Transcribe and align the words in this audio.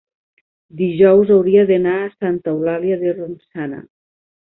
dijous 0.79 1.35
hauria 1.35 1.67
d'anar 1.73 1.95
a 2.01 2.09
Santa 2.17 2.53
Eulàlia 2.57 3.01
de 3.07 3.17
Ronçana. 3.23 3.89